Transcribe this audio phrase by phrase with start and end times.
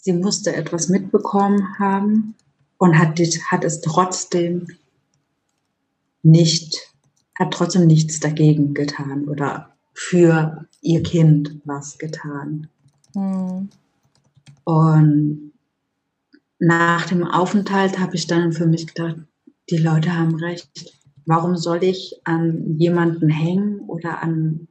[0.00, 2.34] sie musste etwas mitbekommen haben
[2.78, 3.18] und hat,
[3.50, 4.66] hat es trotzdem
[6.22, 6.94] nicht,
[7.38, 12.68] hat trotzdem nichts dagegen getan oder für ihr Kind was getan.
[13.14, 13.68] Mhm.
[14.64, 15.52] Und
[16.58, 19.16] nach dem Aufenthalt habe ich dann für mich gedacht,
[19.70, 20.94] die Leute haben recht.
[21.26, 24.68] Warum soll ich an jemanden hängen oder an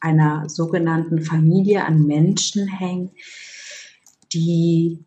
[0.00, 3.10] einer sogenannten Familie, an Menschen hängen,
[4.32, 5.04] die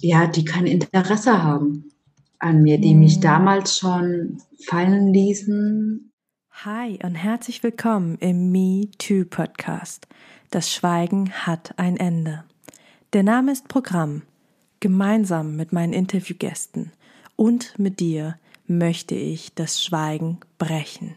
[0.00, 1.90] ja, die kein Interesse haben
[2.38, 3.20] an mir, die mich hm.
[3.22, 6.12] damals schon fallen ließen.
[6.64, 10.06] Hi und herzlich willkommen im Me Too Podcast.
[10.50, 12.44] Das Schweigen hat ein Ende.
[13.12, 14.22] Der Name ist Programm.
[14.80, 16.92] Gemeinsam mit meinen Interviewgästen
[17.36, 21.16] und mit dir möchte ich das Schweigen brechen.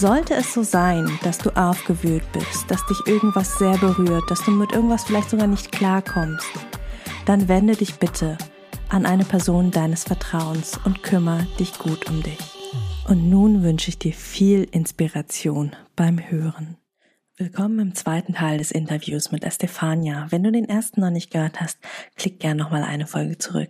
[0.00, 4.50] Sollte es so sein, dass du aufgewühlt bist, dass dich irgendwas sehr berührt, dass du
[4.50, 6.48] mit irgendwas vielleicht sogar nicht klarkommst,
[7.26, 8.38] dann wende dich bitte
[8.88, 12.38] an eine Person deines Vertrauens und kümmere dich gut um dich.
[13.08, 16.78] Und nun wünsche ich dir viel Inspiration beim Hören.
[17.36, 20.28] Willkommen im zweiten Teil des Interviews mit Estefania.
[20.30, 21.78] Wenn du den ersten noch nicht gehört hast,
[22.16, 23.68] klick gerne nochmal eine Folge zurück.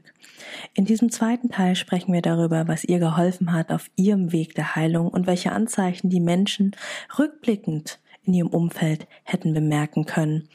[0.75, 4.77] In diesem zweiten Teil sprechen wir darüber, was ihr geholfen hat auf ihrem Weg der
[4.77, 6.77] Heilung und welche Anzeichen die Menschen
[7.19, 10.49] rückblickend in ihrem Umfeld hätten bemerken können.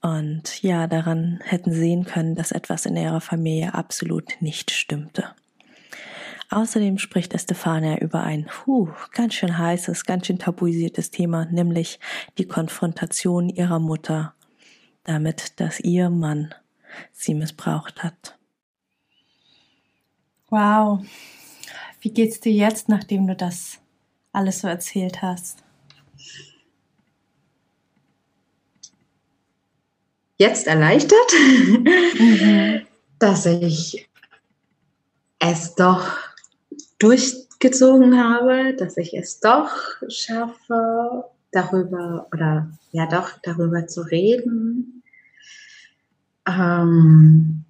[0.00, 5.24] Und ja, daran hätten sehen können, dass etwas in ihrer Familie absolut nicht stimmte.
[6.50, 12.00] Außerdem spricht Estefania über ein puh, ganz schön heißes, ganz schön tabuisiertes Thema, nämlich
[12.38, 14.34] die Konfrontation ihrer Mutter
[15.04, 16.54] damit, dass ihr Mann
[17.12, 18.37] sie missbraucht hat.
[20.50, 21.04] Wow.
[22.00, 23.78] Wie geht's dir jetzt, nachdem du das
[24.32, 25.62] alles so erzählt hast?
[30.36, 31.32] Jetzt erleichtert,
[32.18, 32.86] mhm.
[33.18, 34.08] dass ich
[35.40, 36.16] es doch
[36.98, 39.70] durchgezogen habe, dass ich es doch
[40.08, 45.02] schaffe, darüber oder ja doch darüber zu reden.
[46.46, 47.64] Ähm,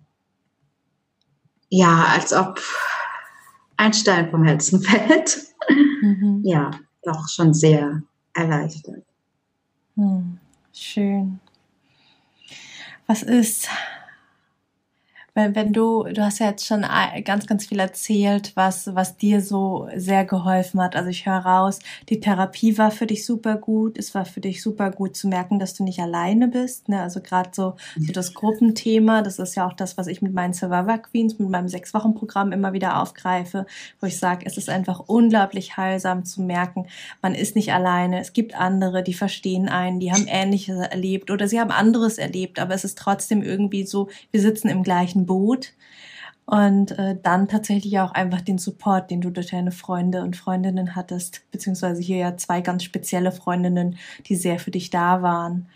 [1.68, 2.60] ja, als ob
[3.76, 5.38] ein Stein vom Herzen fällt.
[6.00, 6.42] Mhm.
[6.44, 6.70] Ja,
[7.02, 8.02] doch schon sehr
[8.34, 9.04] erleichtert.
[9.96, 10.38] Hm,
[10.72, 11.40] schön.
[13.06, 13.68] Was ist
[15.38, 16.84] wenn, wenn du, du hast ja jetzt schon
[17.24, 20.96] ganz, ganz viel erzählt, was, was dir so sehr geholfen hat.
[20.96, 21.78] Also ich höre raus,
[22.08, 23.98] die Therapie war für dich super gut.
[23.98, 26.88] Es war für dich super gut zu merken, dass du nicht alleine bist.
[26.88, 27.00] Ne?
[27.00, 30.54] Also gerade so, so das Gruppenthema, das ist ja auch das, was ich mit meinen
[30.54, 33.66] Survivor Queens, mit meinem Sechs-Wochen-Programm immer wieder aufgreife,
[34.00, 36.88] wo ich sage, es ist einfach unglaublich heilsam zu merken,
[37.22, 38.18] man ist nicht alleine.
[38.18, 42.58] Es gibt andere, die verstehen einen, die haben Ähnliches erlebt oder sie haben anderes erlebt,
[42.58, 45.74] aber es ist trotzdem irgendwie so, wir sitzen im gleichen Boot.
[46.44, 50.96] Und äh, dann tatsächlich auch einfach den Support, den du durch deine Freunde und Freundinnen
[50.96, 55.68] hattest, beziehungsweise hier ja zwei ganz spezielle Freundinnen, die sehr für dich da waren.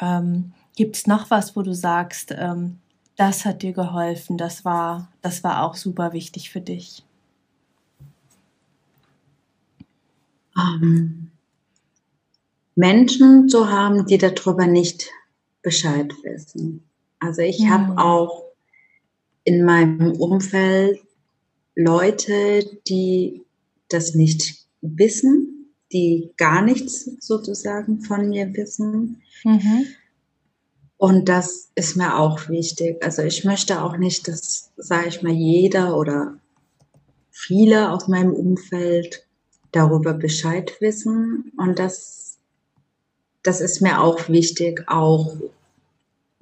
[0.00, 2.78] Ähm, Gibt es noch was, wo du sagst, ähm,
[3.16, 7.04] das hat dir geholfen, das war, das war auch super wichtig für dich?
[10.56, 11.32] Ähm,
[12.74, 15.10] Menschen zu haben, die darüber nicht
[15.62, 16.84] Bescheid wissen.
[17.20, 17.70] Also ich mhm.
[17.70, 18.44] habe auch
[19.44, 21.00] in meinem Umfeld
[21.74, 23.42] Leute, die
[23.88, 29.22] das nicht wissen, die gar nichts sozusagen von mir wissen.
[29.44, 29.86] Mhm.
[30.96, 33.02] Und das ist mir auch wichtig.
[33.02, 36.38] Also ich möchte auch nicht, dass, sage ich mal, jeder oder
[37.30, 39.26] viele aus meinem Umfeld
[39.72, 41.52] darüber Bescheid wissen.
[41.56, 42.38] Und das,
[43.42, 45.34] das ist mir auch wichtig, auch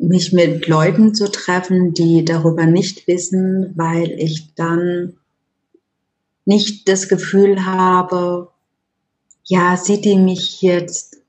[0.01, 5.15] mich mit Leuten zu treffen, die darüber nicht wissen, weil ich dann
[6.45, 8.49] nicht das Gefühl habe,
[9.45, 11.21] ja, sieht die mich jetzt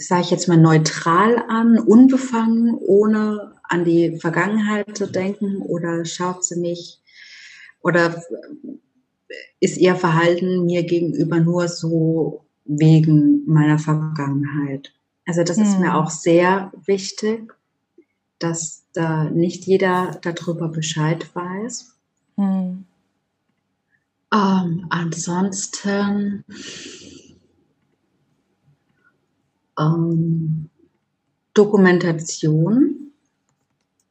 [0.00, 5.58] sage ich jetzt mal, neutral an, unbefangen, ohne an die Vergangenheit zu denken?
[5.58, 7.00] Oder schaut sie mich
[7.82, 8.22] oder
[9.60, 14.92] ist ihr Verhalten mir gegenüber nur so wegen meiner Vergangenheit?
[15.26, 15.64] Also das hm.
[15.64, 16.00] ist mir hm.
[16.00, 17.54] auch sehr wichtig,
[18.38, 21.94] dass da nicht jeder darüber Bescheid weiß.
[22.36, 22.84] Hm.
[24.32, 26.44] Ähm, ansonsten
[29.78, 30.70] ähm,
[31.54, 33.12] Dokumentation.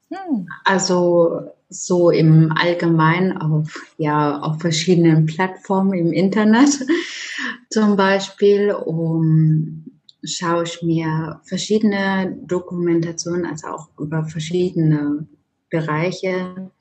[0.09, 0.47] Hm.
[0.63, 6.85] Also so im Allgemeinen auf, ja, auf verschiedenen Plattformen im Internet
[7.69, 9.85] zum Beispiel, um
[10.23, 15.27] schaue ich mir verschiedene Dokumentationen, also auch über verschiedene
[15.69, 16.71] Bereiche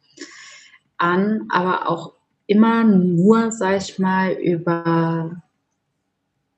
[0.96, 2.14] an, aber auch
[2.46, 5.42] immer nur, sag ich mal, über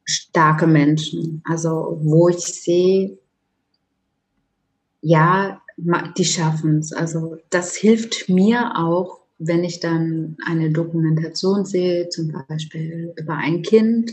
[0.05, 1.43] starke Menschen.
[1.45, 3.19] Also wo ich sehe,
[5.03, 6.93] ja, die schaffen es.
[6.93, 13.63] Also das hilft mir auch, wenn ich dann eine Dokumentation sehe, zum Beispiel über ein
[13.63, 14.13] Kind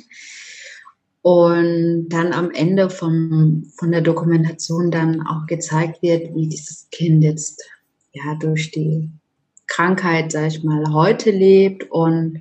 [1.28, 7.22] und dann am Ende vom, von der Dokumentation dann auch gezeigt wird, wie dieses Kind
[7.22, 7.66] jetzt
[8.14, 9.10] ja durch die
[9.66, 11.92] Krankheit, sag ich mal, heute lebt.
[11.92, 12.40] Und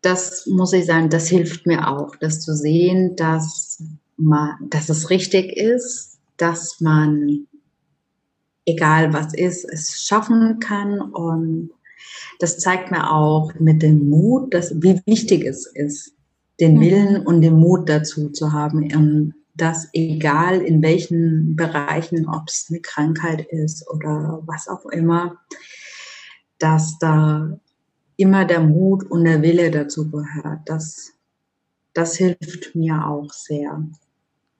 [0.00, 3.82] das muss ich sagen, das hilft mir auch, das zu sehen, dass
[4.16, 7.48] man, dass es richtig ist, dass man,
[8.64, 11.00] egal was ist, es schaffen kann.
[11.00, 11.70] Und
[12.38, 16.14] das zeigt mir auch mit dem Mut, dass, wie wichtig es ist,
[16.60, 16.80] den mhm.
[16.80, 22.66] Willen und den Mut dazu zu haben, und dass egal in welchen Bereichen, ob es
[22.70, 25.38] eine Krankheit ist oder was auch immer,
[26.58, 27.58] dass da
[28.16, 30.60] immer der Mut und der Wille dazu gehört.
[30.66, 31.12] Das,
[31.92, 33.82] das hilft mir auch sehr.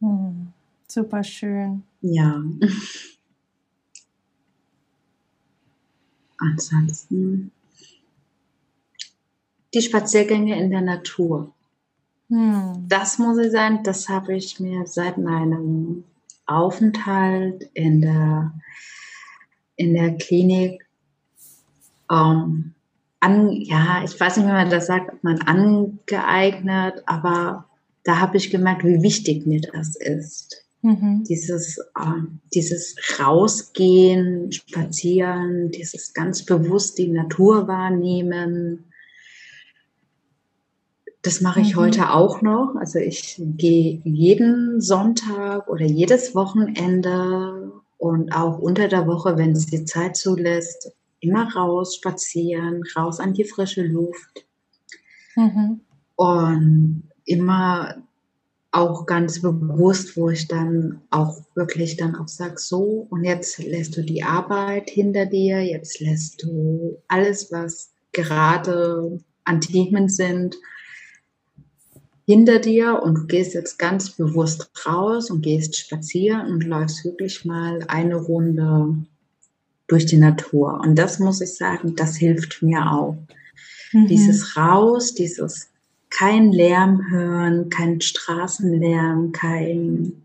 [0.01, 0.53] Hm,
[0.87, 1.83] super schön.
[2.01, 2.43] Ja.
[6.39, 7.51] Ansonsten
[9.75, 11.53] die Spaziergänge in der Natur.
[12.29, 12.87] Hm.
[12.89, 16.05] Das muss ich sagen, das habe ich mir seit meinem
[16.47, 18.53] Aufenthalt in der,
[19.77, 20.87] in der Klinik
[22.11, 22.75] ähm,
[23.21, 27.67] an, ja, ich weiß nicht, wie man das sagt, ob man angeeignet, aber
[28.05, 30.65] da habe ich gemerkt, wie wichtig mir das ist.
[30.83, 31.25] Mhm.
[31.29, 32.23] Dieses, äh,
[32.55, 38.88] dieses Rausgehen, Spazieren, dieses ganz bewusst die Natur wahrnehmen.
[41.29, 41.81] Das mache ich mhm.
[41.81, 42.75] heute auch noch.
[42.81, 49.67] Also ich gehe jeden Sonntag oder jedes Wochenende und auch unter der Woche, wenn es
[49.67, 50.91] die Zeit zulässt,
[51.21, 54.47] immer raus spazieren, raus an die frische Luft.
[55.37, 55.81] Mhm.
[56.17, 57.97] Und immer
[58.73, 63.95] auch ganz bewusst, wo ich dann auch wirklich dann auch sage, so, und jetzt lässt
[63.99, 70.57] du die Arbeit hinter dir, jetzt lässt du alles, was gerade an Themen sind,
[72.29, 77.47] hinter dir und du gehst jetzt ganz bewusst raus und gehst spazieren und läufst wirklich
[77.47, 78.99] mal eine Runde
[79.87, 80.79] durch die Natur.
[80.83, 83.17] Und das muss ich sagen, das hilft mir auch.
[83.93, 84.09] Mhm.
[84.09, 85.71] Dieses Raus, dieses
[86.11, 90.25] kein Lärm hören, kein Straßenlärm, kein,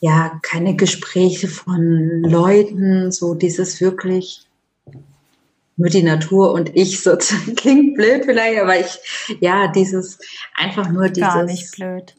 [0.00, 4.47] ja, keine Gespräche von Leuten, so dieses wirklich
[5.78, 7.54] nur die Natur und ich sozusagen.
[7.56, 8.98] Klingt blöd vielleicht, aber ich,
[9.40, 10.18] ja, dieses,
[10.54, 11.34] einfach nur dieses.
[11.34, 12.14] Gar nicht blöd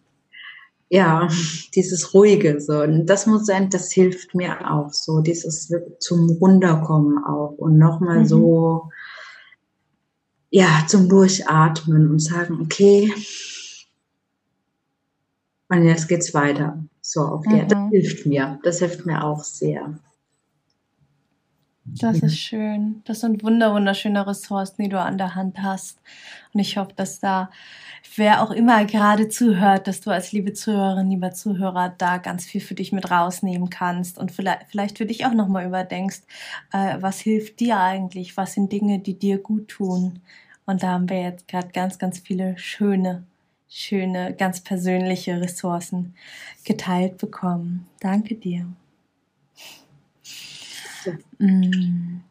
[0.89, 1.27] ja,
[1.75, 2.81] dieses Ruhige, so.
[2.81, 8.19] Und das muss sein, das hilft mir auch, so, dieses zum Runterkommen auch und nochmal
[8.19, 8.25] mhm.
[8.25, 8.89] so,
[10.49, 13.13] ja, zum Durchatmen und sagen, okay,
[15.71, 16.83] und jetzt geht's weiter.
[17.01, 17.67] So, auf mhm.
[17.67, 18.59] das hilft mir.
[18.63, 19.99] Das hilft mir auch sehr.
[21.97, 23.01] Das ist schön.
[23.05, 25.99] Das sind wunder wunderschöne Ressourcen, die du an der Hand hast.
[26.53, 27.49] Und ich hoffe, dass da
[28.15, 32.61] wer auch immer gerade zuhört, dass du als liebe Zuhörerin, lieber Zuhörer da ganz viel
[32.61, 36.21] für dich mit rausnehmen kannst und vielleicht, vielleicht für dich auch nochmal überdenkst,
[36.73, 38.37] äh, was hilft dir eigentlich?
[38.37, 40.21] Was sind Dinge, die dir gut tun?
[40.65, 43.23] Und da haben wir jetzt gerade ganz, ganz viele schöne,
[43.69, 46.15] schöne, ganz persönliche Ressourcen
[46.63, 47.87] geteilt bekommen.
[47.99, 48.67] Danke dir.
[51.37, 52.21] Mm.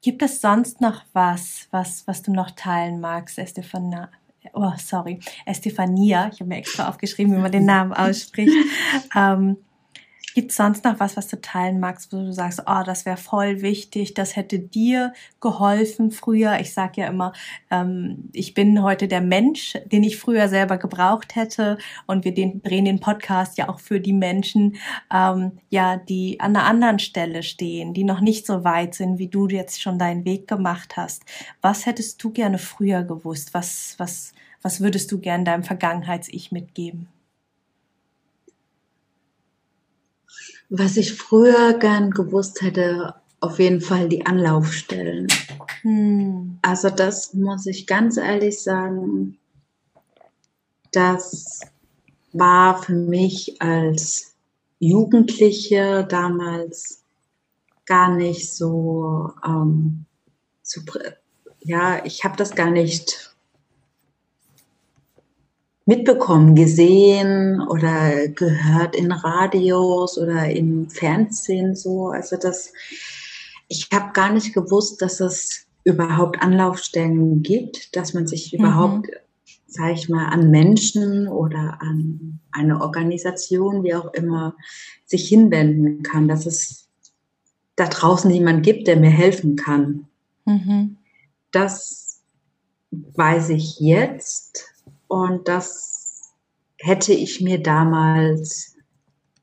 [0.00, 4.10] Gibt es sonst noch was, was, was du noch teilen magst, Estefania?
[4.52, 6.30] Oh, sorry, Estefania.
[6.32, 8.52] Ich habe mir extra aufgeschrieben, wie man den Namen ausspricht.
[9.14, 9.56] Ähm,
[10.38, 13.16] Gibt es sonst noch was, was du teilen magst, wo du sagst, oh, das wäre
[13.16, 16.60] voll wichtig, das hätte dir geholfen früher?
[16.60, 17.32] Ich sage ja immer,
[17.72, 21.76] ähm, ich bin heute der Mensch, den ich früher selber gebraucht hätte.
[22.06, 24.76] Und wir den, drehen den Podcast ja auch für die Menschen,
[25.12, 29.26] ähm, ja, die an einer anderen Stelle stehen, die noch nicht so weit sind, wie
[29.26, 31.24] du jetzt schon deinen Weg gemacht hast.
[31.62, 33.54] Was hättest du gerne früher gewusst?
[33.54, 37.08] Was, was, was würdest du gern deinem Vergangenheits-Ich mitgeben?
[40.70, 45.28] Was ich früher gern gewusst hätte, auf jeden Fall die Anlaufstellen.
[45.82, 46.58] Hm.
[46.62, 49.38] Also das muss ich ganz ehrlich sagen,
[50.92, 51.60] das
[52.32, 54.34] war für mich als
[54.78, 57.02] Jugendliche damals
[57.86, 60.04] gar nicht so, ähm,
[60.62, 60.80] so
[61.60, 63.34] ja, ich habe das gar nicht
[65.88, 72.08] mitbekommen, gesehen oder gehört in Radios oder im Fernsehen so.
[72.08, 72.74] Also das,
[73.68, 78.58] ich habe gar nicht gewusst, dass es überhaupt Anlaufstellen gibt, dass man sich mhm.
[78.58, 79.06] überhaupt,
[79.66, 84.56] sage ich mal, an Menschen oder an eine Organisation, wie auch immer,
[85.06, 86.86] sich hinwenden kann, dass es
[87.76, 90.06] da draußen jemand gibt, der mir helfen kann.
[90.44, 90.98] Mhm.
[91.50, 92.20] Das
[92.90, 94.67] weiß ich jetzt
[95.08, 96.34] und das
[96.78, 98.76] hätte ich mir damals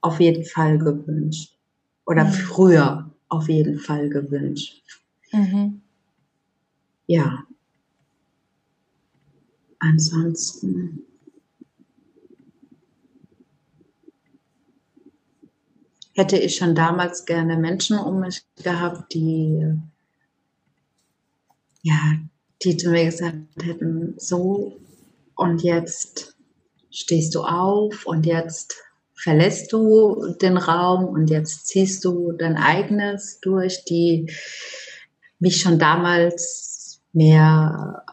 [0.02, 1.58] auf jeden Fall gewünscht.
[2.06, 2.32] Oder mhm.
[2.32, 4.84] früher auf jeden Fall gewünscht.
[5.32, 5.82] Mhm.
[7.08, 7.44] Ja.
[9.80, 11.02] Ansonsten.
[16.14, 19.74] Hätte ich schon damals gerne Menschen um mich gehabt, die,
[21.82, 22.14] ja,
[22.64, 24.78] die zu mir gesagt hätten, so
[25.36, 26.36] und jetzt
[26.92, 28.76] stehst du auf und jetzt
[29.14, 34.32] verlässt du den Raum und jetzt ziehst du dein eigenes durch, die
[35.40, 38.04] mich schon damals mehr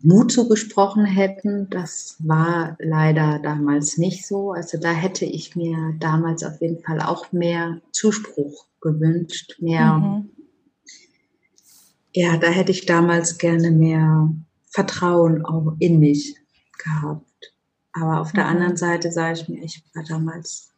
[0.00, 1.68] Mut zugesprochen hätten.
[1.70, 4.52] Das war leider damals nicht so.
[4.52, 10.30] Also da hätte ich mir damals auf jeden Fall auch mehr Zuspruch gewünscht, mehr, mhm.
[12.12, 14.32] ja, da hätte ich damals gerne mehr
[14.70, 16.36] Vertrauen auch in mich
[16.78, 17.52] gehabt.
[17.92, 18.50] Aber auf der mhm.
[18.50, 20.70] anderen Seite sage ich mir, ich war damals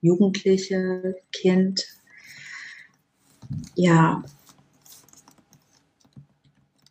[0.00, 1.86] Jugendliche, Kind.
[3.74, 4.22] Ja,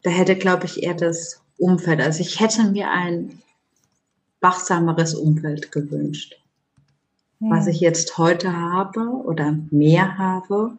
[0.03, 2.01] da hätte, glaube ich, eher das Umfeld.
[2.01, 3.41] Also ich hätte mir ein
[4.39, 6.41] wachsameres Umfeld gewünscht.
[7.39, 7.51] Mhm.
[7.51, 10.77] Was ich jetzt heute habe oder mehr habe,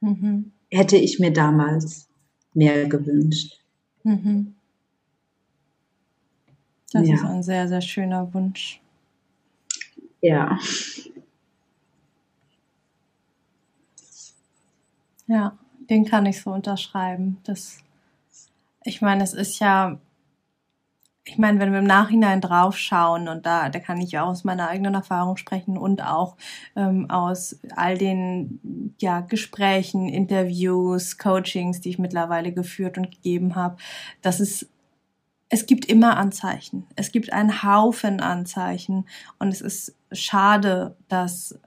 [0.00, 0.52] mhm.
[0.70, 2.08] hätte ich mir damals
[2.54, 3.60] mehr gewünscht.
[4.04, 4.54] Mhm.
[6.92, 7.14] Das ja.
[7.14, 8.80] ist ein sehr, sehr schöner Wunsch.
[10.20, 10.58] Ja.
[15.26, 15.56] Ja,
[15.88, 17.38] den kann ich so unterschreiben.
[17.44, 17.78] Das,
[18.84, 19.98] ich meine, es ist ja,
[21.24, 24.68] ich meine, wenn wir im Nachhinein draufschauen und da, da kann ich auch aus meiner
[24.68, 26.36] eigenen Erfahrung sprechen und auch
[26.74, 33.76] ähm, aus all den ja, Gesprächen, Interviews, Coachings, die ich mittlerweile geführt und gegeben habe,
[34.22, 34.68] dass es
[35.50, 36.86] es gibt immer Anzeichen.
[36.96, 39.06] Es gibt einen Haufen Anzeichen
[39.38, 41.58] und es ist schade, dass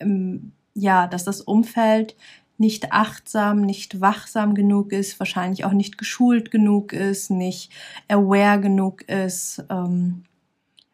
[0.00, 2.16] ähm, ja, dass das Umfeld
[2.58, 7.70] nicht achtsam, nicht wachsam genug ist, wahrscheinlich auch nicht geschult genug ist, nicht
[8.08, 9.64] aware genug ist.
[9.70, 10.24] Ähm,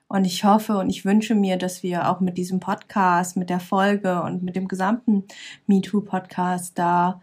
[0.08, 3.60] und ich hoffe und ich wünsche mir, dass wir auch mit diesem Podcast, mit der
[3.60, 5.24] Folge und mit dem gesamten
[5.66, 7.20] MeToo-Podcast da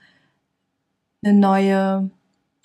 [1.22, 2.10] eine neue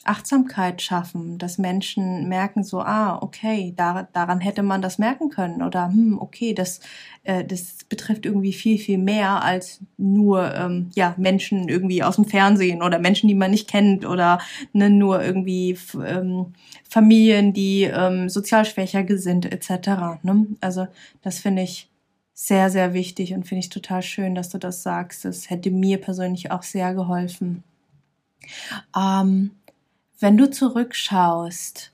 [0.05, 5.63] Achtsamkeit schaffen, dass Menschen merken so, ah, okay, da, daran hätte man das merken können
[5.63, 6.81] oder hm, okay, das,
[7.23, 12.25] äh, das betrifft irgendwie viel, viel mehr als nur ähm, ja, Menschen irgendwie aus dem
[12.25, 14.39] Fernsehen oder Menschen, die man nicht kennt oder
[14.73, 16.55] ne, nur irgendwie ähm,
[16.89, 20.23] Familien, die ähm, sozial schwächer sind etc.
[20.23, 20.47] Ne?
[20.61, 20.87] Also
[21.23, 21.89] das finde ich
[22.35, 25.25] sehr, sehr wichtig und finde ich total schön, dass du das sagst.
[25.25, 27.63] Das hätte mir persönlich auch sehr geholfen.
[28.97, 29.53] Ähm,
[30.25, 31.93] wenn du zurückschaust,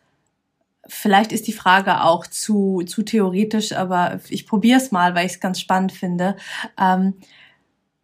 [0.86, 5.32] vielleicht ist die Frage auch zu, zu theoretisch, aber ich probiere es mal, weil ich
[5.32, 6.36] es ganz spannend finde.
[6.78, 7.14] Ähm,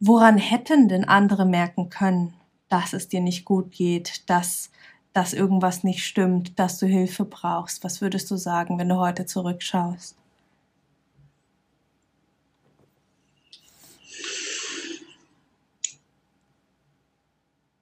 [0.00, 2.34] woran hätten denn andere merken können,
[2.68, 4.72] dass es dir nicht gut geht, dass,
[5.12, 7.84] dass irgendwas nicht stimmt, dass du Hilfe brauchst?
[7.84, 10.16] Was würdest du sagen, wenn du heute zurückschaust?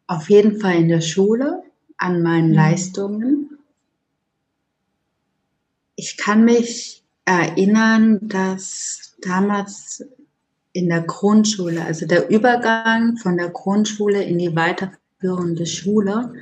[0.07, 1.63] Auf jeden Fall in der Schule
[2.05, 2.55] an meinen mhm.
[2.55, 3.59] Leistungen.
[5.97, 10.05] Ich kann mich erinnern, dass damals
[10.73, 16.35] in der Grundschule, also der Übergang von der Grundschule in die weiterführende Schule,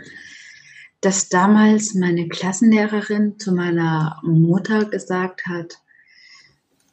[1.01, 5.79] dass damals meine Klassenlehrerin zu meiner Mutter gesagt hat,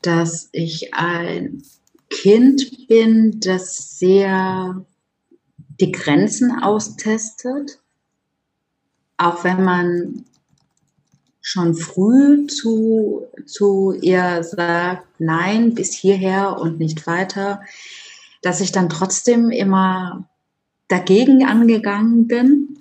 [0.02, 1.64] dass ich ein
[2.10, 4.86] Kind bin, das sehr
[5.80, 7.80] die Grenzen austestet,
[9.20, 10.26] auch wenn man
[11.42, 17.62] schon früh zu, zu ihr sagt, nein, bis hierher und nicht weiter,
[18.42, 20.30] dass ich dann trotzdem immer
[20.88, 22.78] dagegen angegangen bin.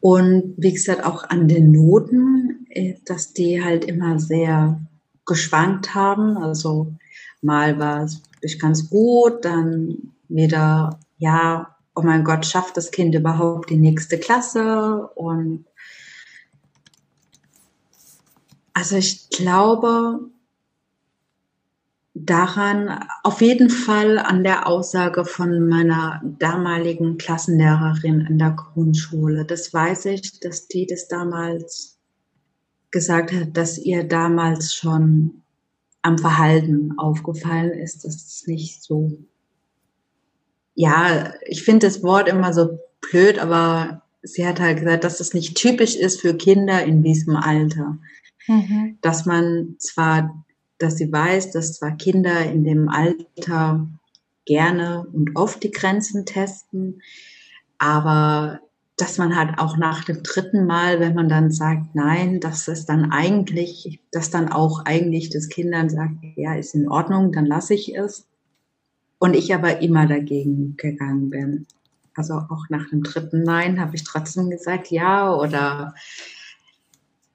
[0.00, 4.80] Und wie gesagt, auch an den Noten, äh, dass die halt immer sehr
[5.24, 6.36] geschwankt haben.
[6.36, 6.94] Also
[7.42, 13.70] mal war es ganz gut, dann wieder, ja, oh mein Gott, schafft das Kind überhaupt
[13.70, 15.08] die nächste Klasse?
[15.14, 15.64] Und
[18.74, 20.20] also ich glaube
[22.12, 29.44] daran, auf jeden Fall an der Aussage von meiner damaligen Klassenlehrerin in der Grundschule.
[29.44, 31.98] Das weiß ich, dass die das damals
[32.90, 35.42] gesagt hat, dass ihr damals schon
[36.02, 39.18] am Verhalten aufgefallen ist, dass es nicht so,
[40.76, 45.34] ja, ich finde das Wort immer so blöd, aber sie hat halt gesagt, dass es
[45.34, 47.98] nicht typisch ist für Kinder in diesem Alter.
[48.46, 48.98] Mhm.
[49.00, 50.44] Dass man zwar,
[50.78, 53.88] dass sie weiß, dass zwar Kinder in dem Alter
[54.44, 57.00] gerne und oft die Grenzen testen,
[57.78, 58.60] aber
[58.98, 62.86] dass man halt auch nach dem dritten Mal, wenn man dann sagt, nein, dass es
[62.86, 67.74] dann eigentlich, dass dann auch eigentlich das Kindern sagt, ja, ist in Ordnung, dann lasse
[67.74, 68.26] ich es.
[69.18, 71.66] Und ich aber immer dagegen gegangen bin.
[72.14, 75.94] Also auch nach dem dritten Nein habe ich trotzdem gesagt, ja, oder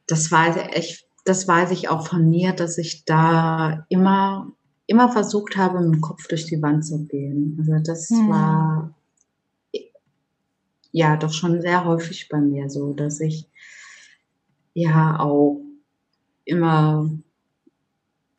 [0.07, 4.51] das war echt, das weiß ich auch von mir, dass ich da immer,
[4.87, 7.57] immer versucht habe, mit dem Kopf durch die Wand zu gehen.
[7.59, 8.29] Also das hm.
[8.29, 8.93] war
[10.91, 13.47] ja doch schon sehr häufig bei mir so, dass ich
[14.73, 15.61] ja auch
[16.43, 17.09] immer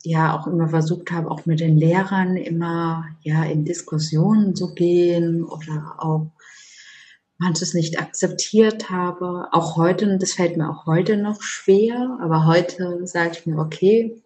[0.03, 5.45] ja auch immer versucht habe, auch mit den Lehrern immer ja in Diskussionen zu gehen
[5.45, 6.27] oder auch
[7.39, 9.49] manches nicht akzeptiert habe.
[9.53, 14.23] Auch heute, das fällt mir auch heute noch schwer, aber heute sage ich mir, okay,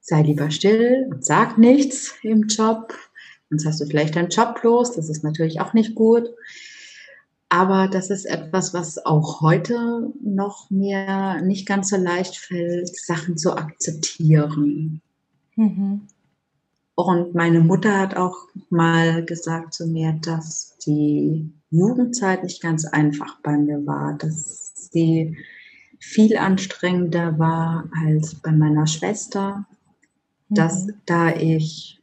[0.00, 2.94] sei lieber still und sag nichts im Job.
[3.48, 6.30] Sonst hast du vielleicht deinen Job los, das ist natürlich auch nicht gut.
[7.52, 13.36] Aber das ist etwas, was auch heute noch mir nicht ganz so leicht fällt, Sachen
[13.36, 15.02] zu akzeptieren.
[15.56, 16.00] Mhm.
[16.94, 18.36] Und meine Mutter hat auch
[18.70, 25.36] mal gesagt zu mir, dass die Jugendzeit nicht ganz einfach bei mir war, dass sie
[25.98, 29.66] viel anstrengender war als bei meiner Schwester,
[30.48, 30.54] mhm.
[30.54, 32.00] dass da ich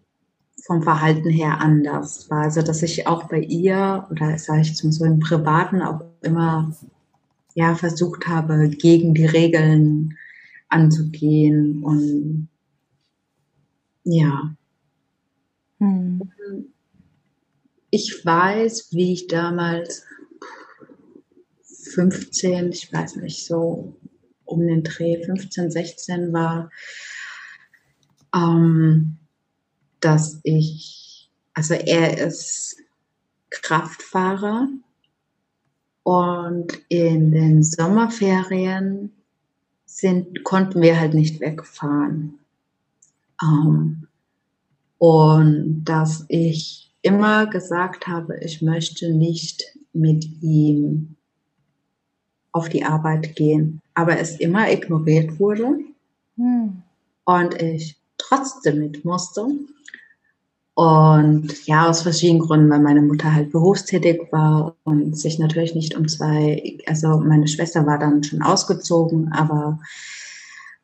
[0.66, 2.44] vom Verhalten her anders war.
[2.44, 6.76] Also dass ich auch bei ihr oder sage ich zum so im Privaten auch immer
[7.56, 10.18] ja versucht habe, gegen die Regeln
[10.70, 12.50] anzugehen und
[14.04, 14.56] ja.
[15.80, 16.22] Hm.
[17.92, 20.06] Ich weiß, wie ich damals
[21.94, 23.96] 15, ich weiß nicht, so
[24.46, 26.72] um den Dreh 15, 16 war,
[28.34, 29.19] ähm,
[30.00, 32.78] dass ich, also er ist
[33.50, 34.68] Kraftfahrer
[36.04, 39.12] und in den Sommerferien
[39.86, 42.40] sind, konnten wir halt nicht wegfahren.
[43.42, 44.08] Ähm,
[44.98, 51.16] und dass ich immer gesagt habe, ich möchte nicht mit ihm
[52.52, 55.80] auf die Arbeit gehen, aber es immer ignoriert wurde
[56.36, 56.82] hm.
[57.26, 59.48] und ich trotzdem mit musste.
[60.80, 65.98] Und ja, aus verschiedenen Gründen, weil meine Mutter halt berufstätig war und sich natürlich nicht
[65.98, 69.82] um zwei, also meine Schwester war dann schon ausgezogen, aber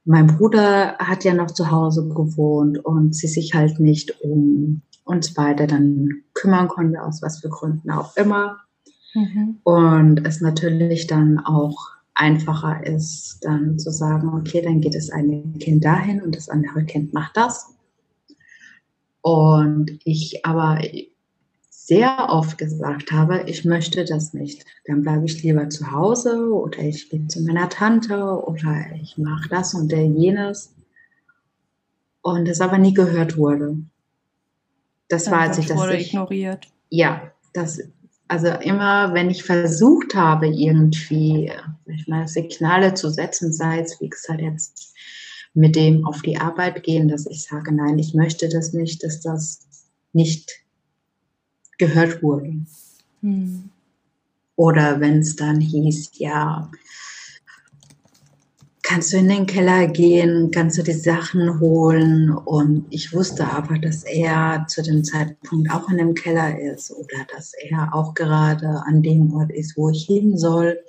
[0.03, 5.33] mein Bruder hat ja noch zu Hause gewohnt und sie sich halt nicht um uns
[5.33, 8.57] beide dann kümmern konnte, aus was für Gründen auch immer.
[9.13, 9.61] Mhm.
[9.63, 15.41] Und es natürlich dann auch einfacher ist, dann zu sagen, okay, dann geht das eine
[15.57, 17.74] Kind dahin und das andere Kind macht das.
[19.25, 20.79] Und ich aber
[21.71, 24.63] sehr oft gesagt habe, ich möchte das nicht.
[24.85, 29.49] Dann bleibe ich lieber zu Hause oder ich gehe zu meiner Tante oder ich mache
[29.49, 30.75] das und jenes.
[32.21, 33.77] Und es aber nie gehört wurde.
[35.07, 35.77] Das war, als ich das.
[35.79, 36.67] Wurde ich, ignoriert.
[36.91, 37.79] Ja, das,
[38.27, 41.51] also immer, wenn ich versucht habe, irgendwie
[41.87, 44.94] ich meine, Signale zu setzen, sei es, wie gesagt, jetzt
[45.55, 49.21] mit dem auf die Arbeit gehen, dass ich sage, nein, ich möchte das nicht, dass
[49.21, 49.65] das
[50.13, 50.51] nicht
[51.77, 52.53] gehört wurde.
[53.21, 53.69] Hm.
[54.57, 56.69] Oder wenn es dann hieß, ja,
[58.85, 62.31] kannst du in den Keller gehen, kannst du die Sachen holen.
[62.31, 67.25] Und ich wusste aber, dass er zu dem Zeitpunkt auch in dem Keller ist oder
[67.33, 70.79] dass er auch gerade an dem Ort ist, wo ich hin soll.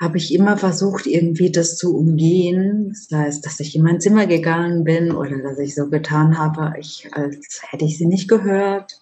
[0.00, 2.88] Habe ich immer versucht, irgendwie das zu umgehen.
[2.88, 6.72] Das heißt, dass ich in mein Zimmer gegangen bin oder dass ich so getan habe,
[6.80, 9.00] ich, als hätte ich sie nicht gehört.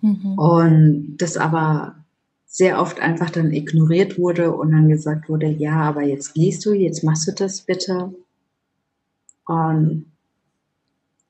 [0.00, 0.36] Mhm.
[0.36, 1.94] Und das aber
[2.46, 6.74] sehr oft einfach dann ignoriert wurde und dann gesagt wurde, ja, aber jetzt gehst du,
[6.74, 8.12] jetzt machst du das bitte.
[9.46, 10.12] Und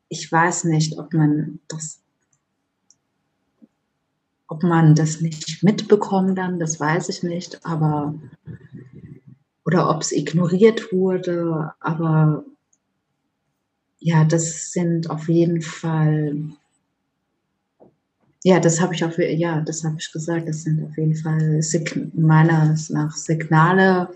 [0.08, 2.01] ich weiß nicht, ob man das,
[4.52, 8.14] ob man das nicht mitbekommt dann, das weiß ich nicht, aber
[9.64, 12.44] oder ob es ignoriert wurde, aber
[13.98, 16.36] ja, das sind auf jeden Fall
[18.44, 20.48] ja, das habe ich auf, ja, das habe ich gesagt.
[20.48, 21.60] Das sind auf jeden Fall
[22.12, 24.08] meines nach Signale,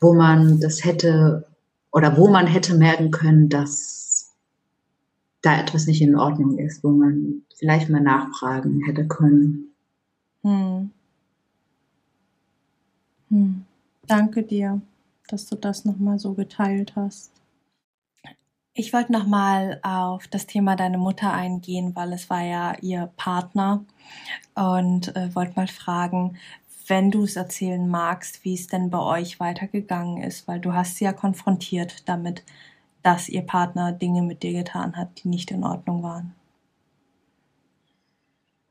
[0.00, 1.46] wo man das hätte
[1.92, 4.01] oder wo man hätte merken können, dass
[5.42, 9.74] da etwas nicht in Ordnung ist, wo man vielleicht mal nachfragen hätte können.
[10.42, 10.90] Hm.
[13.28, 13.64] Hm.
[14.06, 14.80] Danke dir,
[15.28, 17.32] dass du das nochmal so geteilt hast.
[18.74, 23.84] Ich wollte nochmal auf das Thema deine Mutter eingehen, weil es war ja ihr Partner
[24.54, 26.38] und äh, wollte mal fragen,
[26.88, 30.96] wenn du es erzählen magst, wie es denn bei euch weitergegangen ist, weil du hast
[30.96, 32.42] sie ja konfrontiert damit,
[33.02, 36.34] dass ihr Partner Dinge mit dir getan hat, die nicht in Ordnung waren.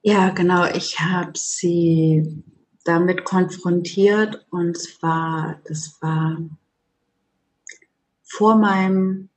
[0.03, 0.65] Ja, genau.
[0.65, 2.43] Ich habe sie
[2.83, 6.37] damit konfrontiert und zwar, das war
[8.23, 9.29] vor meinem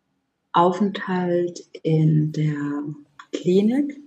[0.53, 2.85] Aufenthalt in der
[3.33, 4.01] Klinik.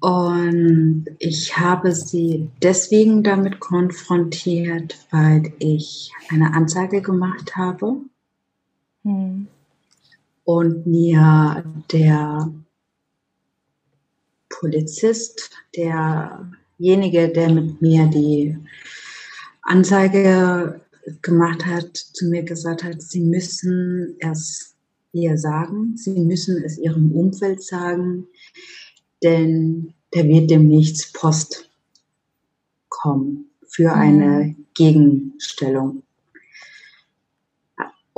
[0.00, 8.00] Und ich habe sie deswegen damit konfrontiert, weil ich eine Anzeige gemacht habe
[9.06, 9.46] hm.
[10.44, 12.52] und mir der
[14.48, 18.58] Polizist, derjenige, der mit mir die
[19.62, 20.80] Anzeige
[21.22, 24.74] gemacht hat, zu mir gesagt hat, sie müssen es
[25.12, 28.26] ihr sagen, sie müssen es ihrem Umfeld sagen,
[29.22, 31.70] denn da wird demnächst Post
[32.88, 34.00] kommen für mhm.
[34.00, 36.02] eine Gegenstellung.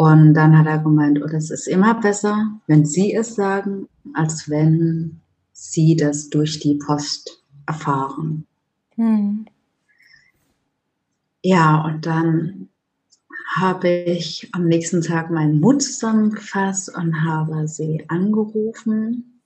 [0.01, 4.49] Und dann hat er gemeint, oh, das ist immer besser, wenn Sie es sagen, als
[4.49, 5.19] wenn
[5.51, 8.47] Sie das durch die Post erfahren.
[8.95, 9.47] Mhm.
[11.43, 12.69] Ja, und dann
[13.57, 19.41] habe ich am nächsten Tag meinen Mut zusammengefasst und habe sie angerufen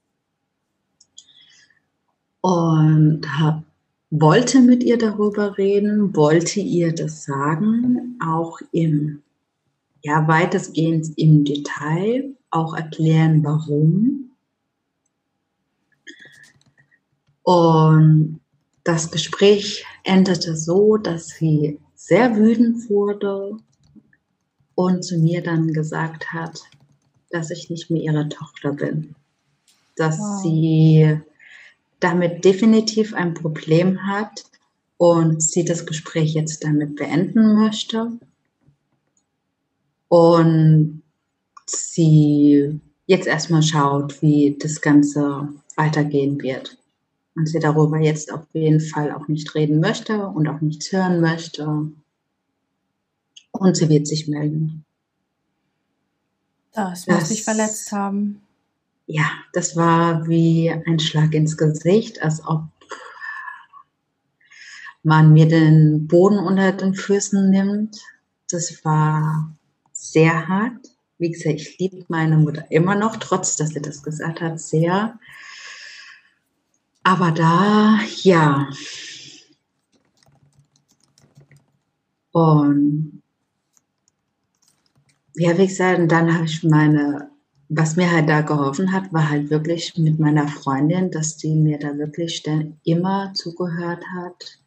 [2.43, 3.63] und hab,
[4.11, 9.23] wollte mit ihr darüber reden, wollte ihr das sagen, auch im,
[10.03, 14.33] ja, weitestgehend im Detail, auch erklären, warum.
[17.43, 18.41] Und
[18.85, 23.57] das Gespräch endete so, dass sie sehr wütend wurde
[24.75, 26.61] und zu mir dann gesagt hat,
[27.31, 29.15] dass ich nicht mehr ihre Tochter bin.
[29.97, 30.43] Dass wow.
[30.43, 31.21] sie
[32.01, 34.45] damit definitiv ein Problem hat
[34.97, 38.19] und sie das Gespräch jetzt damit beenden möchte.
[40.13, 41.03] Und
[41.65, 46.77] sie jetzt erstmal schaut, wie das Ganze weitergehen wird.
[47.35, 51.23] Und sie darüber jetzt auf jeden Fall auch nicht reden möchte und auch nichts hören
[51.23, 51.87] möchte.
[53.53, 54.85] Und sie wird sich melden.
[56.73, 58.43] Das muss dich verletzt haben.
[59.07, 62.65] Ja, das war wie ein Schlag ins Gesicht, als ob
[65.03, 67.99] man mir den Boden unter den Füßen nimmt.
[68.51, 69.57] Das war
[70.03, 70.89] sehr hart.
[71.19, 75.19] Wie gesagt, ich liebe meine Mutter immer noch, trotz dass sie das gesagt hat, sehr.
[77.05, 78.69] Aber da, ja.
[82.33, 83.23] Und
[85.35, 87.31] ja, wie gesagt, und dann habe ich meine,
[87.69, 91.79] was mir halt da geholfen hat, war halt wirklich mit meiner Freundin, dass die mir
[91.79, 92.45] da wirklich
[92.85, 94.59] immer zugehört hat.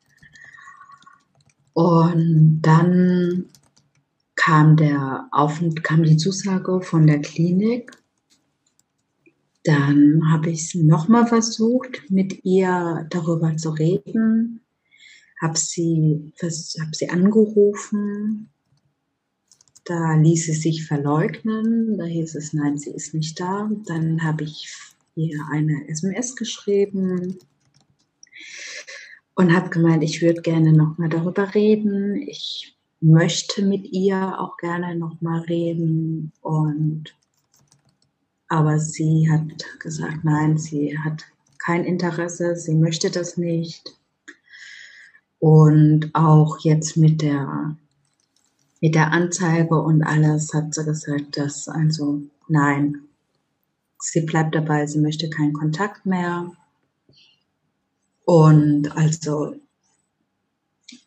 [1.74, 3.46] Und dann
[4.36, 7.92] kam der Auf kam die Zusage von der Klinik.
[9.64, 14.62] Dann habe ich es nochmal versucht, mit ihr darüber zu reden.
[15.42, 18.50] Habe sie, hab sie angerufen
[19.86, 21.98] Da ließ sie sich verleugnen.
[21.98, 23.70] Da hieß es, nein, sie ist nicht da.
[23.88, 24.68] Dann habe ich
[25.16, 27.38] ihr eine SMS geschrieben
[29.36, 32.16] und habe gemeint, ich würde gerne nochmal darüber reden.
[32.16, 32.75] Ich
[33.06, 36.32] möchte mit ihr auch gerne nochmal reden.
[36.42, 37.16] Und
[38.48, 41.26] aber sie hat gesagt, nein, sie hat
[41.58, 43.96] kein Interesse, sie möchte das nicht.
[45.40, 47.76] Und auch jetzt mit der,
[48.82, 53.02] mit der Anzeige und alles hat sie gesagt, dass also nein,
[54.00, 56.52] sie bleibt dabei, sie möchte keinen Kontakt mehr.
[58.26, 59.56] Und also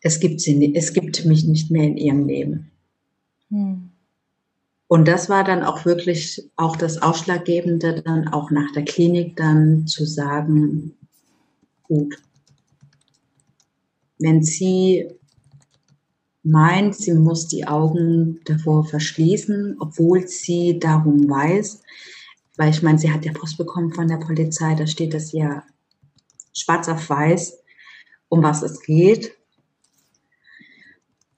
[0.01, 2.71] es gibt, sie, es gibt mich nicht mehr in ihrem Leben.
[3.49, 3.91] Hm.
[4.87, 9.85] Und das war dann auch wirklich auch das Ausschlaggebende, dann auch nach der Klinik dann
[9.85, 10.95] zu sagen,
[11.83, 12.17] gut,
[14.17, 15.07] wenn sie
[16.43, 21.81] meint, sie muss die Augen davor verschließen, obwohl sie darum weiß,
[22.57, 25.63] weil ich meine, sie hat ja Post bekommen von der Polizei, da steht das ja
[26.53, 27.59] schwarz auf weiß,
[28.27, 29.38] um was es geht.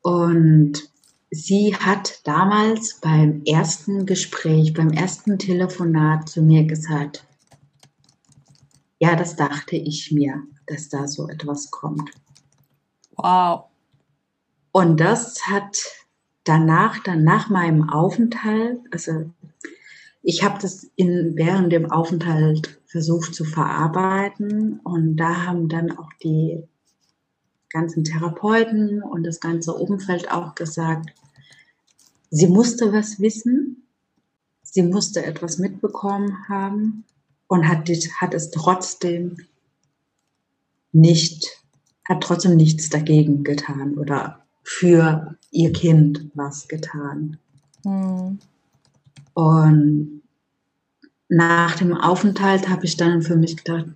[0.01, 0.89] Und
[1.29, 7.25] sie hat damals beim ersten Gespräch, beim ersten Telefonat zu mir gesagt,
[8.99, 12.11] ja, das dachte ich mir, dass da so etwas kommt.
[13.15, 13.65] Wow.
[14.71, 15.77] Und das hat
[16.43, 19.31] danach, dann nach meinem Aufenthalt, also
[20.23, 26.09] ich habe das in, während dem Aufenthalt versucht zu verarbeiten und da haben dann auch
[26.23, 26.63] die
[27.71, 31.11] ganzen Therapeuten und das ganze Umfeld auch gesagt,
[32.29, 33.87] sie musste was wissen,
[34.63, 37.03] sie musste etwas mitbekommen haben
[37.47, 39.37] und hat, hat es trotzdem
[40.91, 41.61] nicht,
[42.07, 47.37] hat trotzdem nichts dagegen getan oder für ihr Kind was getan.
[47.83, 48.39] Mhm.
[49.33, 50.21] Und
[51.29, 53.87] nach dem Aufenthalt habe ich dann für mich gedacht,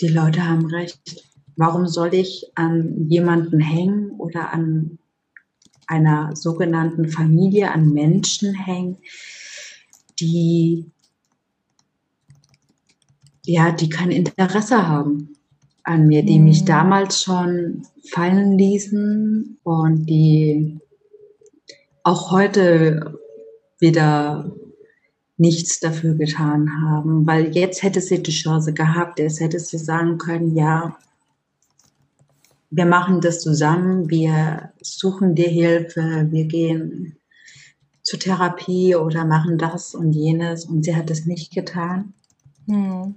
[0.00, 1.31] die Leute haben recht.
[1.56, 4.98] Warum soll ich an jemanden hängen oder an
[5.86, 8.96] einer sogenannten Familie, an Menschen hängen,
[10.20, 10.86] die
[13.44, 15.36] ja, die kein Interesse haben
[15.84, 16.66] an mir, die mich mhm.
[16.66, 20.78] damals schon fallen ließen und die
[22.04, 23.18] auch heute
[23.78, 24.52] wieder
[25.36, 30.18] nichts dafür getan haben, weil jetzt hätte sie die Chance gehabt, jetzt hätte sie sagen
[30.18, 30.96] können, ja,
[32.74, 37.18] wir machen das zusammen, wir suchen dir Hilfe, wir gehen
[38.02, 40.64] zur Therapie oder machen das und jenes.
[40.64, 42.14] Und sie hat es nicht getan.
[42.66, 43.14] Hm.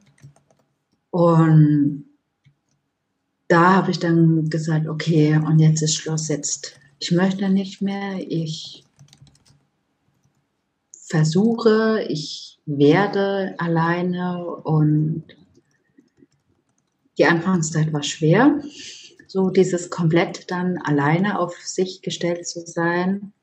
[1.10, 2.06] Und
[3.48, 8.18] da habe ich dann gesagt, okay, und jetzt ist Schluss, jetzt, ich möchte nicht mehr,
[8.28, 8.84] ich
[11.08, 14.46] versuche, ich werde alleine.
[14.46, 15.24] Und
[17.18, 18.60] die Anfangszeit war schwer
[19.28, 23.34] so dieses komplett dann alleine auf sich gestellt zu sein.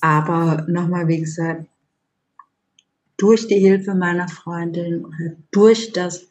[0.00, 1.66] Aber nochmal, wie gesagt,
[3.16, 5.06] durch die Hilfe meiner Freundin,
[5.50, 6.26] durch das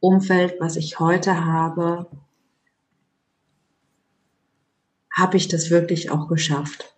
[0.00, 2.06] Umfeld, was ich heute habe,
[5.14, 6.94] habe ich das wirklich auch geschafft.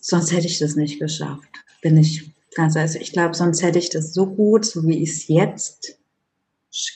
[0.00, 1.48] Sonst hätte ich das nicht geschafft.
[1.82, 3.00] Bin ich ganz ehrlich.
[3.00, 5.98] Ich glaube, sonst hätte ich das so gut, so wie ich es jetzt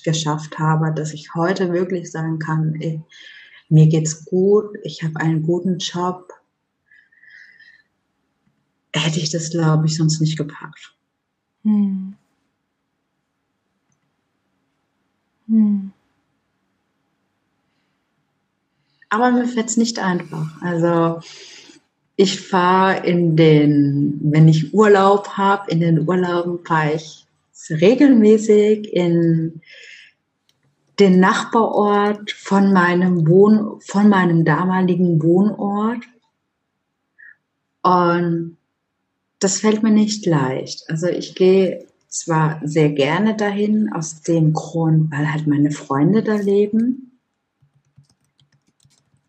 [0.04, 3.02] geschafft habe, dass ich heute wirklich sagen kann, ey,
[3.68, 6.32] mir geht's gut, ich habe einen guten Job,
[8.92, 10.94] hätte ich das, glaube ich, sonst nicht gepackt.
[11.62, 12.16] Hm.
[15.48, 15.92] Hm.
[19.08, 20.60] Aber mir fällt es nicht einfach.
[20.62, 21.20] Also
[22.16, 27.25] ich fahre in den, wenn ich Urlaub habe, in den Urlauben fahre ich
[27.70, 29.60] regelmäßig in
[30.98, 36.04] den Nachbarort von meinem Wohn, von meinem damaligen Wohnort.
[37.82, 38.56] Und
[39.38, 40.84] das fällt mir nicht leicht.
[40.88, 46.36] Also ich gehe zwar sehr gerne dahin, aus dem Grund, weil halt meine Freunde da
[46.36, 47.20] leben,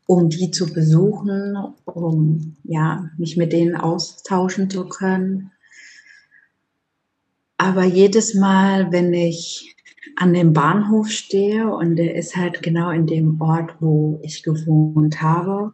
[0.05, 5.51] um die zu besuchen, um ja, mich mit denen austauschen zu können.
[7.57, 9.75] Aber jedes Mal, wenn ich
[10.15, 15.21] an dem Bahnhof stehe und der ist halt genau in dem Ort, wo ich gewohnt
[15.21, 15.73] habe,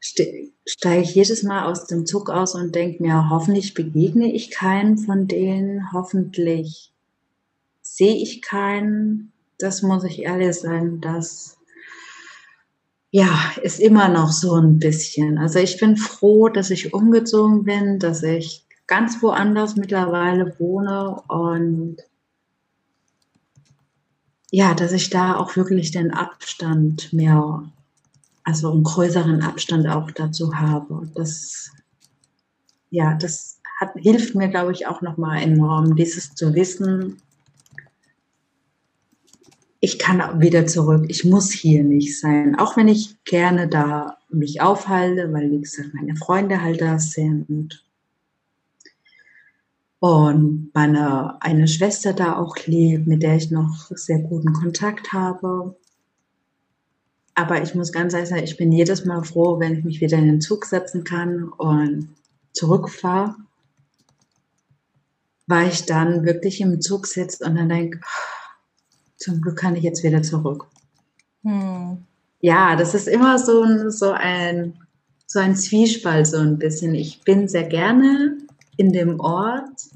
[0.00, 4.96] steige ich jedes Mal aus dem Zug aus und denke mir, hoffentlich begegne ich keinen
[4.98, 6.92] von denen, hoffentlich
[7.82, 9.32] sehe ich keinen.
[9.58, 11.58] Das muss ich ehrlich sagen, das
[13.10, 15.38] ja, ist immer noch so ein bisschen.
[15.38, 21.98] Also ich bin froh, dass ich umgezogen bin, dass ich ganz woanders mittlerweile wohne und
[24.50, 27.62] ja, dass ich da auch wirklich den Abstand mehr,
[28.44, 31.06] also einen größeren Abstand auch dazu habe.
[31.14, 31.70] Das,
[32.90, 37.20] ja, das hat, hilft mir, glaube ich, auch nochmal enorm, dieses zu wissen,
[39.80, 44.60] ich kann wieder zurück, ich muss hier nicht sein, auch wenn ich gerne da mich
[44.60, 47.84] aufhalte, weil, wie gesagt, meine Freunde halt da sind
[50.00, 55.76] und meine eine Schwester da auch lebt, mit der ich noch sehr guten Kontakt habe.
[57.34, 60.18] Aber ich muss ganz ehrlich sagen, ich bin jedes Mal froh, wenn ich mich wieder
[60.18, 62.08] in den Zug setzen kann und
[62.52, 63.36] zurückfahre,
[65.46, 68.00] weil ich dann wirklich im Zug sitze und dann denke,
[69.16, 70.66] zum Glück kann ich jetzt wieder zurück.
[71.42, 72.04] Hm.
[72.40, 74.74] Ja, das ist immer so ein, so ein,
[75.26, 76.94] so ein Zwiespalt, so ein bisschen.
[76.94, 78.38] Ich bin sehr gerne
[78.78, 79.90] in dem Ort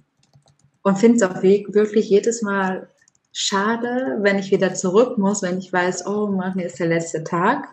[0.82, 2.88] und finde es auch wirklich jedes Mal
[3.32, 7.68] schade, wenn ich wieder zurück muss, wenn ich weiß, oh, morgen ist der letzte Tag.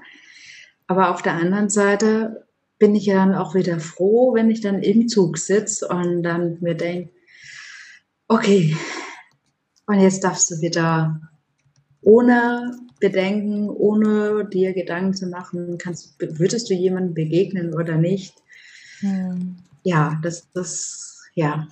[0.88, 4.82] Aber auf der anderen Seite bin ich ja dann auch wieder froh, wenn ich dann
[4.82, 7.12] im Zug sitze und dann mir denke,
[8.28, 8.78] okay,
[9.88, 11.20] und jetzt darfst du wieder
[12.02, 18.36] ohne Bedenken, ohne dir Gedanken zu machen, kannst, würdest du jemandem begegnen oder nicht?
[19.00, 19.58] Hm.
[19.84, 21.68] Ja, das, das, ja.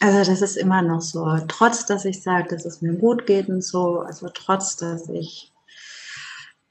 [0.00, 3.48] Also das ist immer noch so, trotz dass ich sage, dass es mir gut geht
[3.48, 5.52] und so, also trotz dass ich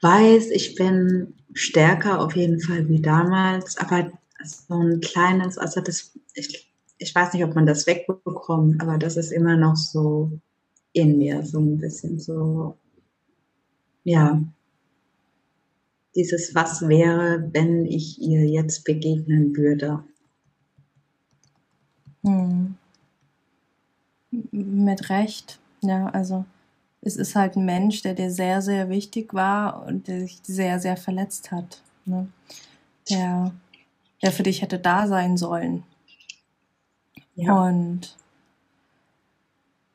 [0.02, 4.10] weiß, ich bin stärker auf jeden Fall wie damals, aber
[4.44, 9.16] so ein kleines, also das, ich ich weiß nicht, ob man das wegbekommt, aber das
[9.16, 10.30] ist immer noch so
[10.92, 12.78] in mir, so ein bisschen so,
[14.04, 14.40] ja,
[16.14, 20.04] dieses Was wäre, wenn ich ihr jetzt begegnen würde.
[22.22, 22.76] Hm.
[24.50, 26.44] Mit Recht, ja, also
[27.02, 30.80] es ist halt ein Mensch, der dir sehr, sehr wichtig war und der dich sehr,
[30.80, 31.82] sehr verletzt hat.
[32.06, 32.28] Ne?
[33.10, 33.52] Der,
[34.22, 35.84] der für dich hätte da sein sollen.
[37.34, 37.66] Ja.
[37.66, 38.16] Und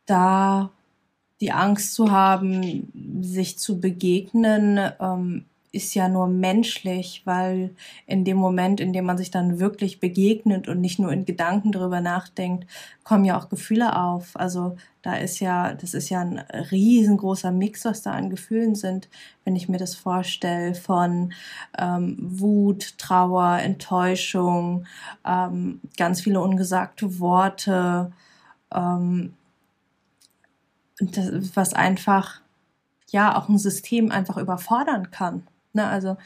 [0.06, 0.72] da
[1.42, 7.76] die Angst zu haben, sich zu begegnen, ähm, ist ja nur menschlich, weil
[8.08, 11.72] in dem Moment, in dem man sich dann wirklich begegnet und nicht nur in Gedanken
[11.72, 12.68] darüber nachdenkt,
[13.04, 14.36] kommen ja auch Gefühle auf.
[14.36, 19.10] Also da ist ja, das ist ja ein riesengroßer Mix, was da an Gefühlen sind,
[19.46, 21.34] wenn ich mir das vorstelle, von
[21.78, 24.86] ähm, Wut, Trauer, Enttäuschung,
[25.24, 28.12] ähm, ganz viele ungesagte Worte,
[28.74, 29.34] ähm,
[31.00, 32.42] das, was einfach
[33.12, 35.44] ja auch ein System einfach überfordern kann.
[35.80, 35.88] Ne?
[35.88, 36.18] Also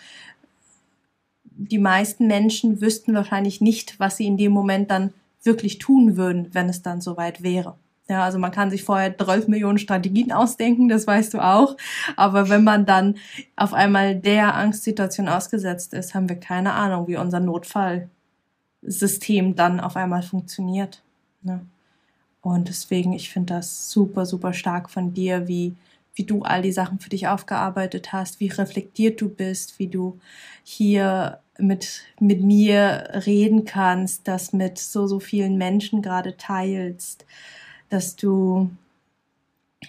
[1.45, 5.13] die meisten Menschen wüssten wahrscheinlich nicht, was sie in dem Moment dann
[5.43, 7.75] wirklich tun würden, wenn es dann soweit wäre.
[8.09, 11.77] Ja, also man kann sich vorher 12 Millionen Strategien ausdenken, das weißt du auch.
[12.15, 13.17] Aber wenn man dann
[13.55, 19.95] auf einmal der Angstsituation ausgesetzt ist, haben wir keine Ahnung, wie unser Notfallsystem dann auf
[19.95, 21.03] einmal funktioniert.
[21.43, 21.61] Ne?
[22.41, 25.75] Und deswegen, ich finde das super, super stark von dir, wie,
[26.15, 30.19] wie du all die Sachen für dich aufgearbeitet hast, wie reflektiert du bist, wie du
[30.63, 37.25] hier mit, mit mir reden kannst, das mit so, so vielen Menschen gerade teilst,
[37.89, 38.69] dass du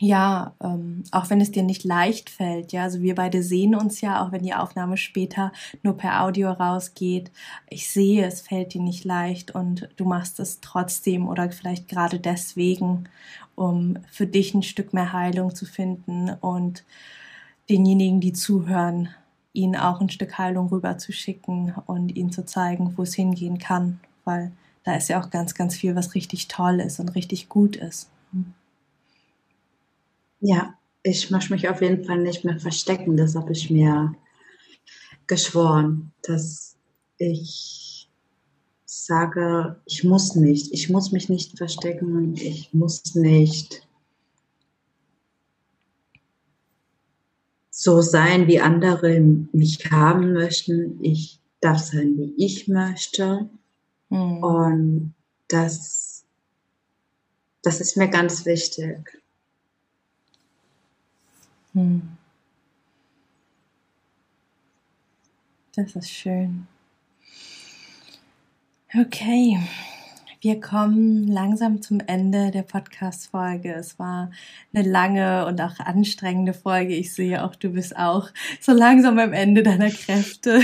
[0.01, 4.01] ja, ähm, auch wenn es dir nicht leicht fällt, ja, also wir beide sehen uns
[4.01, 5.53] ja, auch wenn die Aufnahme später
[5.83, 7.31] nur per Audio rausgeht.
[7.69, 12.19] Ich sehe, es fällt dir nicht leicht und du machst es trotzdem oder vielleicht gerade
[12.19, 13.09] deswegen,
[13.55, 16.85] um für dich ein Stück mehr Heilung zu finden und
[17.69, 19.09] denjenigen, die zuhören,
[19.53, 24.53] ihnen auch ein Stück Heilung rüberzuschicken und ihnen zu zeigen, wo es hingehen kann, weil
[24.83, 28.11] da ist ja auch ganz, ganz viel, was richtig toll ist und richtig gut ist.
[30.47, 33.17] Ja, ich möchte mich auf jeden Fall nicht mehr verstecken.
[33.17, 34.15] Das habe ich mir
[35.27, 36.77] geschworen, dass
[37.17, 38.11] ich
[38.85, 43.89] sage, ich muss nicht, ich muss mich nicht verstecken, ich muss nicht
[47.71, 51.03] so sein, wie andere mich haben möchten.
[51.03, 53.49] Ich darf sein, wie ich möchte.
[54.11, 54.45] Mhm.
[54.45, 55.15] Und
[55.49, 56.27] das,
[57.63, 59.24] das ist mir ganz wichtig.
[61.75, 62.17] Hm.
[65.75, 66.69] Das ist schön.
[68.97, 69.59] Okay,
[70.41, 73.75] wir kommen langsam zum Ende der Podcast-Folge.
[73.75, 74.31] Es war
[74.73, 76.95] eine lange und auch anstrengende Folge.
[76.95, 78.29] Ich sehe auch, du bist auch
[78.61, 80.61] so langsam am Ende deiner Kräfte.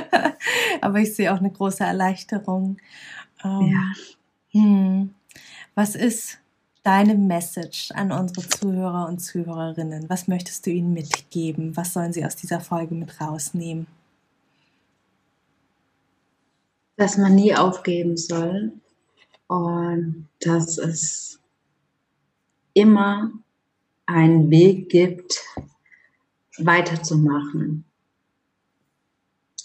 [0.80, 2.78] Aber ich sehe auch eine große Erleichterung.
[3.44, 3.92] Ähm, ja.
[4.52, 5.14] Hm.
[5.74, 6.39] Was ist
[6.82, 10.08] deine Message an unsere Zuhörer und Zuhörerinnen?
[10.08, 11.76] Was möchtest du ihnen mitgeben?
[11.76, 13.86] Was sollen sie aus dieser Folge mit rausnehmen?
[16.96, 18.72] Dass man nie aufgeben soll
[19.46, 21.38] und dass es
[22.74, 23.30] immer
[24.06, 25.40] einen Weg gibt,
[26.58, 27.84] weiterzumachen.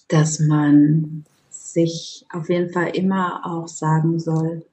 [0.07, 4.65] Dass man sich auf jeden Fall immer auch sagen soll,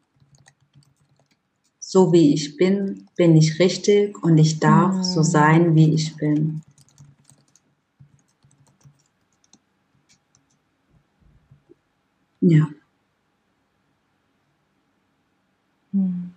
[1.92, 5.04] so wie ich bin, bin ich richtig und ich darf mhm.
[5.04, 6.62] so sein, wie ich bin.
[12.40, 12.66] Ja.
[15.92, 16.32] Hm.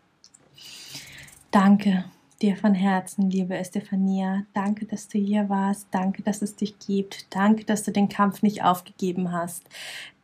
[1.51, 2.03] Danke
[2.41, 4.45] dir von Herzen, liebe Estefania.
[4.53, 5.87] Danke, dass du hier warst.
[5.89, 7.33] Danke, dass es dich gibt.
[7.33, 9.63] Danke, dass du den Kampf nicht aufgegeben hast.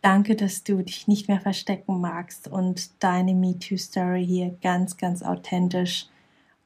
[0.01, 6.07] Danke, dass du dich nicht mehr verstecken magst und deine MeToo-Story hier ganz, ganz authentisch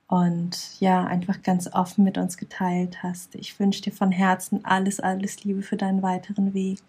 [0.07, 3.35] und ja, einfach ganz offen mit uns geteilt hast.
[3.35, 6.79] Ich wünsche dir von Herzen alles, alles Liebe für deinen weiteren Weg.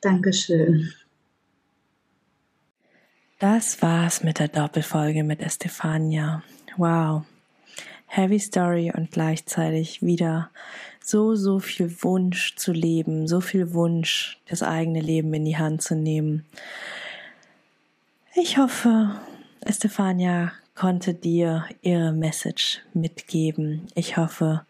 [0.00, 0.92] Dankeschön.
[3.38, 6.42] Das war's mit der Doppelfolge mit Estefania.
[6.76, 7.24] Wow.
[8.12, 10.50] Heavy Story und gleichzeitig wieder
[11.00, 15.80] so, so viel Wunsch zu leben, so viel Wunsch, das eigene Leben in die Hand
[15.80, 16.44] zu nehmen.
[18.34, 19.12] Ich hoffe,
[19.60, 23.86] Estefania konnte dir ihre Message mitgeben.
[23.94, 24.62] Ich hoffe,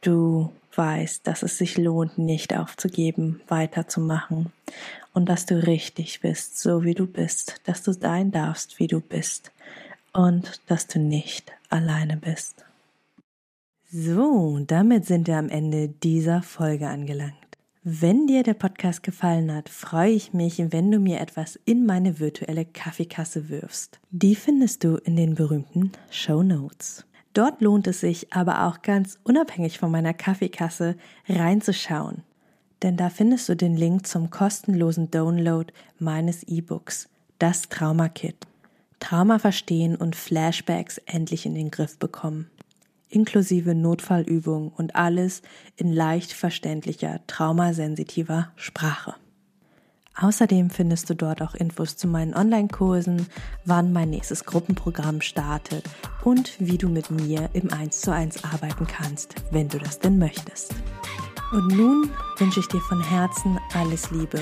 [0.00, 4.52] du weißt, dass es sich lohnt, nicht aufzugeben, weiterzumachen
[5.12, 9.00] und dass du richtig bist, so wie du bist, dass du sein darfst, wie du
[9.00, 9.52] bist
[10.12, 12.64] und dass du nicht alleine bist.
[13.90, 17.34] So, damit sind wir am Ende dieser Folge angelangt.
[17.82, 22.18] Wenn dir der Podcast gefallen hat, freue ich mich, wenn du mir etwas in meine
[22.18, 24.00] virtuelle Kaffeekasse wirfst.
[24.10, 27.06] Die findest du in den berühmten Show Notes.
[27.32, 30.96] Dort lohnt es sich aber auch ganz unabhängig von meiner Kaffeekasse
[31.28, 32.24] reinzuschauen.
[32.82, 37.08] Denn da findest du den Link zum kostenlosen Download meines E-Books,
[37.38, 38.48] das Trauma Kit.
[39.00, 42.50] Trauma verstehen und Flashbacks endlich in den Griff bekommen
[43.08, 45.42] inklusive Notfallübungen und alles
[45.76, 49.14] in leicht verständlicher, traumasensitiver Sprache.
[50.18, 53.26] Außerdem findest du dort auch Infos zu meinen Online-Kursen,
[53.66, 55.84] wann mein nächstes Gruppenprogramm startet
[56.24, 60.18] und wie du mit mir im 1 zu 1 arbeiten kannst, wenn du das denn
[60.18, 60.74] möchtest.
[61.52, 64.40] Und nun wünsche ich dir von Herzen alles Liebe.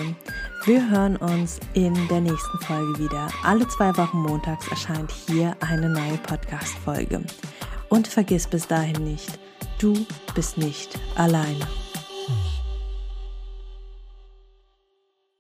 [0.65, 3.29] Wir hören uns in der nächsten Folge wieder.
[3.43, 7.23] Alle zwei Wochen montags erscheint hier eine neue Podcast-Folge.
[7.91, 9.39] Und vergiss bis dahin nicht,
[9.79, 11.67] du bist nicht alleine.